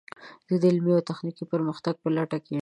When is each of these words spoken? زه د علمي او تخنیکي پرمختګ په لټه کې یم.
زه 0.49 0.55
د 0.61 0.63
علمي 0.71 0.91
او 0.97 1.07
تخنیکي 1.09 1.45
پرمختګ 1.53 1.93
په 2.03 2.07
لټه 2.15 2.37
کې 2.45 2.51
یم. 2.55 2.59